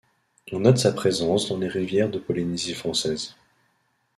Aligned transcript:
On 0.51 0.61
note 0.61 0.79
sa 0.79 0.93
présence 0.93 1.47
dans 1.49 1.59
les 1.59 1.67
rivières 1.67 2.09
de 2.09 2.17
Polynésie 2.17 2.73
française. 2.73 3.35